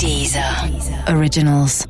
[0.00, 0.40] Dieser
[1.08, 1.84] Originals.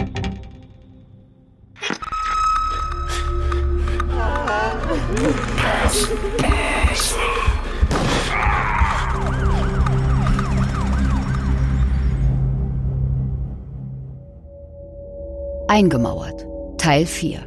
[15.68, 16.46] Eingemauert.
[16.79, 17.46] Teil 4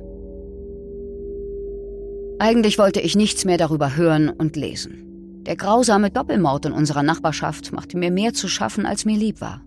[2.38, 5.42] Eigentlich wollte ich nichts mehr darüber hören und lesen.
[5.48, 9.62] Der grausame Doppelmord in unserer Nachbarschaft machte mir mehr zu schaffen, als mir lieb war.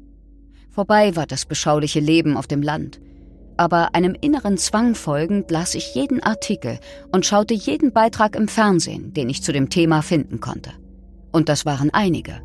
[0.75, 3.01] Vorbei war das beschauliche Leben auf dem Land.
[3.57, 6.81] Aber einem inneren Zwang folgend las ich jeden Artikel
[7.13, 10.73] und schaute jeden Beitrag im Fernsehen, den ich zu dem Thema finden konnte.
[11.31, 12.43] Und das waren einige.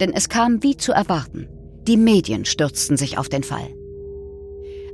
[0.00, 1.48] Denn es kam wie zu erwarten.
[1.86, 3.68] Die Medien stürzten sich auf den Fall.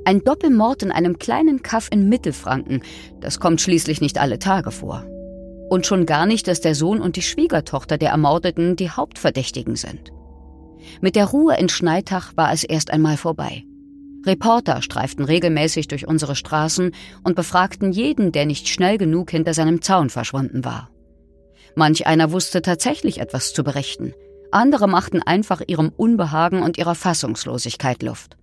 [0.04, 2.82] Ein Doppelmord in einem kleinen Kaff in Mittelfranken,
[3.20, 5.06] das kommt schließlich nicht alle Tage vor.
[5.70, 10.12] Und schon gar nicht, dass der Sohn und die Schwiegertochter der Ermordeten die Hauptverdächtigen sind.
[11.00, 13.64] Mit der Ruhe in Schneitach war es erst einmal vorbei.
[14.26, 19.80] Reporter streiften regelmäßig durch unsere Straßen und befragten jeden, der nicht schnell genug hinter seinem
[19.80, 20.90] Zaun verschwunden war.
[21.74, 24.12] Manch einer wusste tatsächlich etwas zu berichten,
[24.50, 28.36] andere machten einfach ihrem Unbehagen und ihrer Fassungslosigkeit Luft.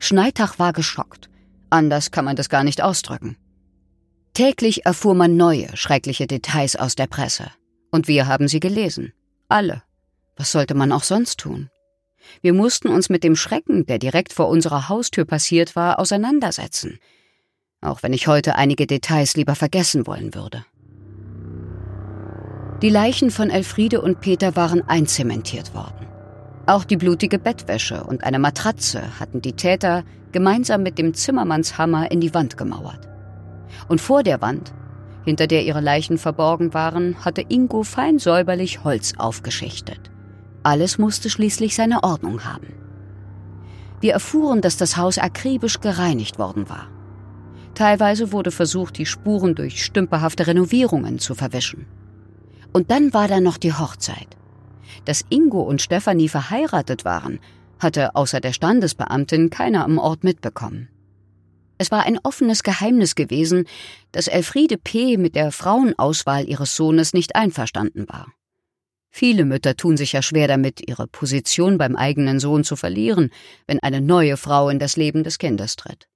[0.00, 1.30] Schneitach war geschockt.
[1.70, 3.36] Anders kann man das gar nicht ausdrücken.
[4.34, 7.50] Täglich erfuhr man neue, schreckliche Details aus der Presse.
[7.90, 9.12] Und wir haben sie gelesen.
[9.48, 9.82] Alle.
[10.36, 11.70] Was sollte man auch sonst tun?
[12.42, 16.98] Wir mussten uns mit dem Schrecken, der direkt vor unserer Haustür passiert war, auseinandersetzen.
[17.80, 20.64] Auch wenn ich heute einige Details lieber vergessen wollen würde.
[22.82, 26.06] Die Leichen von Elfriede und Peter waren einzementiert worden.
[26.66, 32.20] Auch die blutige Bettwäsche und eine Matratze hatten die Täter gemeinsam mit dem Zimmermannshammer in
[32.20, 33.08] die Wand gemauert.
[33.88, 34.74] Und vor der Wand,
[35.24, 40.10] hinter der ihre Leichen verborgen waren, hatte Ingo fein säuberlich Holz aufgeschichtet.
[40.66, 42.74] Alles musste schließlich seine Ordnung haben.
[44.00, 46.88] Wir erfuhren, dass das Haus akribisch gereinigt worden war.
[47.76, 51.86] Teilweise wurde versucht, die Spuren durch stümperhafte Renovierungen zu verwischen.
[52.72, 54.36] Und dann war da noch die Hochzeit.
[55.04, 57.38] Dass Ingo und Stefanie verheiratet waren,
[57.78, 60.88] hatte außer der Standesbeamtin keiner am Ort mitbekommen.
[61.78, 63.66] Es war ein offenes Geheimnis gewesen,
[64.10, 65.16] dass Elfriede P.
[65.16, 68.32] mit der Frauenauswahl ihres Sohnes nicht einverstanden war.
[69.18, 73.30] Viele Mütter tun sich ja schwer damit, ihre Position beim eigenen Sohn zu verlieren,
[73.66, 76.06] wenn eine neue Frau in das Leben des Kindes tritt.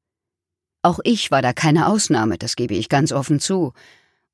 [0.83, 3.73] Auch ich war da keine Ausnahme, das gebe ich ganz offen zu.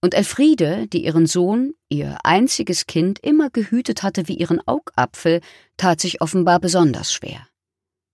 [0.01, 5.43] Und Elfriede, die ihren Sohn, ihr einziges Kind, immer gehütet hatte wie ihren Augapfel,
[5.77, 7.47] tat sich offenbar besonders schwer.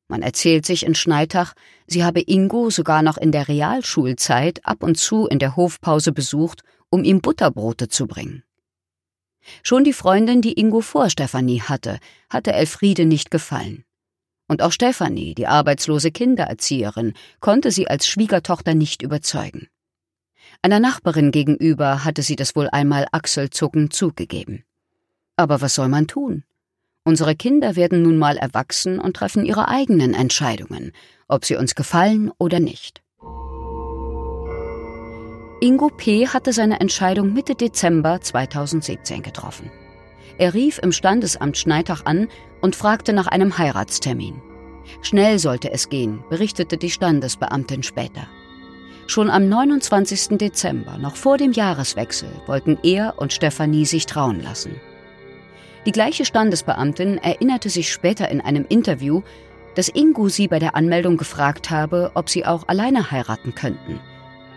[0.06, 1.54] Man erzählt sich in Schneitach,
[1.86, 6.62] sie habe Ingo sogar noch in der Realschulzeit ab und zu in der Hofpause besucht,
[6.90, 8.42] um ihm Butterbrote zu bringen.
[9.62, 11.98] Schon die Freundin, die Ingo vor Stefanie hatte,
[12.30, 13.84] hatte Elfriede nicht gefallen.
[14.48, 19.68] Und auch Stefanie, die arbeitslose Kindererzieherin, konnte sie als Schwiegertochter nicht überzeugen.
[20.60, 24.64] Einer Nachbarin gegenüber hatte sie das wohl einmal achselzuckend zugegeben.
[25.36, 26.44] Aber was soll man tun?
[27.04, 30.92] Unsere Kinder werden nun mal erwachsen und treffen ihre eigenen Entscheidungen,
[31.26, 33.02] ob sie uns gefallen oder nicht.
[35.62, 36.26] Ingo P.
[36.26, 39.70] hatte seine Entscheidung Mitte Dezember 2017 getroffen.
[40.36, 42.26] Er rief im Standesamt Schneitach an
[42.60, 44.42] und fragte nach einem Heiratstermin.
[45.02, 48.26] Schnell sollte es gehen, berichtete die Standesbeamtin später.
[49.06, 50.36] Schon am 29.
[50.36, 54.80] Dezember, noch vor dem Jahreswechsel, wollten er und Stefanie sich trauen lassen.
[55.86, 59.22] Die gleiche Standesbeamtin erinnerte sich später in einem Interview,
[59.76, 64.00] dass Ingo sie bei der Anmeldung gefragt habe, ob sie auch alleine heiraten könnten–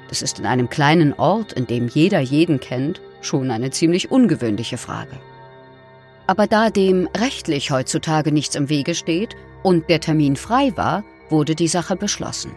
[0.09, 4.77] das ist in einem kleinen Ort, in dem jeder jeden kennt, schon eine ziemlich ungewöhnliche
[4.77, 5.17] Frage.
[6.27, 11.55] Aber da dem rechtlich heutzutage nichts im Wege steht und der Termin frei war, wurde
[11.55, 12.51] die Sache beschlossen.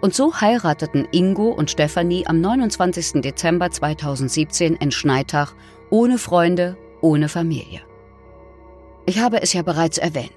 [0.00, 3.20] Und so heirateten Ingo und Stefanie am 29.
[3.20, 5.54] Dezember 2017 in Schneitach
[5.90, 7.82] ohne Freunde, ohne Familie.
[9.06, 10.32] Ich habe es ja bereits erwähnt.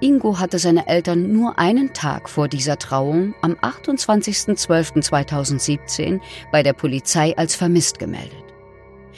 [0.00, 6.20] Ingo hatte seine Eltern nur einen Tag vor dieser Trauung am 28.12.2017
[6.52, 8.44] bei der Polizei als vermisst gemeldet.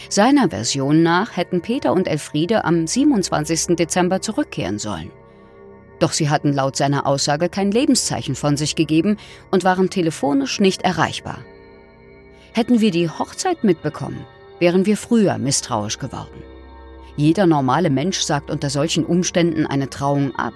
[0.08, 3.76] Seiner Version nach hätten Peter und Elfriede am 27.
[3.76, 5.10] Dezember zurückkehren sollen.
[5.98, 9.18] Doch sie hatten laut seiner Aussage kein Lebenszeichen von sich gegeben
[9.50, 11.40] und waren telefonisch nicht erreichbar.
[12.54, 14.24] Hätten wir die Hochzeit mitbekommen,
[14.58, 16.42] wären wir früher misstrauisch geworden.
[17.16, 20.54] Jeder normale Mensch sagt unter solchen Umständen eine Trauung ab.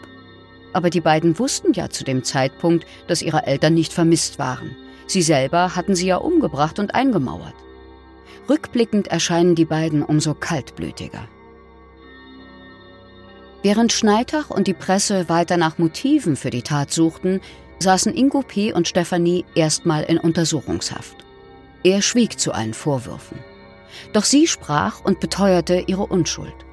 [0.75, 4.77] Aber die beiden wussten ja zu dem Zeitpunkt, dass ihre Eltern nicht vermisst waren.
[5.07, 7.55] Sie selber hatten sie ja umgebracht und eingemauert.
[8.49, 11.29] Rückblickend erscheinen die beiden umso kaltblütiger.
[13.63, 17.41] Während Schneitach und die Presse weiter nach Motiven für die Tat suchten,
[17.79, 18.73] saßen Ingo P.
[18.73, 21.17] und Stefanie erstmal in Untersuchungshaft.
[21.83, 23.39] Er schwieg zu allen Vorwürfen.
[24.13, 26.64] Doch sie sprach und beteuerte ihre Unschuld.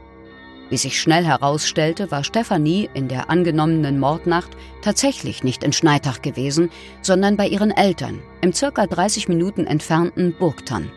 [0.72, 4.52] Wie sich schnell herausstellte, war Stefanie in der angenommenen Mordnacht
[4.82, 6.72] tatsächlich nicht in Schneitach gewesen,
[7.02, 10.90] sondern bei ihren Eltern im circa 30 Minuten entfernten Burgtann.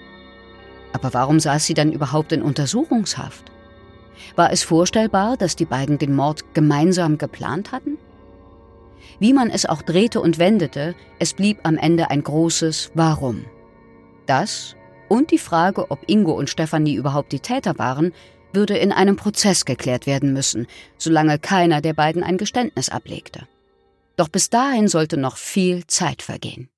[0.93, 3.51] Aber warum saß sie dann überhaupt in Untersuchungshaft?
[4.37, 7.99] War es vorstellbar, dass die beiden den Mord gemeinsam geplant hatten?
[9.19, 13.45] Wie man es auch drehte und wendete, es blieb am Ende ein großes Warum.
[14.27, 14.77] Das
[15.09, 18.13] und die Frage, ob Ingo und Stefanie überhaupt die Täter waren,
[18.55, 20.67] würde in einem Prozess geklärt werden müssen,
[20.99, 23.47] solange keiner der beiden ein Geständnis ablegte.
[24.17, 26.69] Doch bis dahin sollte noch viel Zeit vergehen.